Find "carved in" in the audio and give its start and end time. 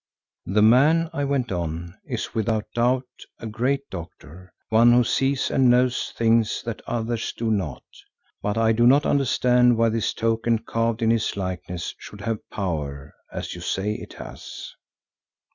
10.57-11.11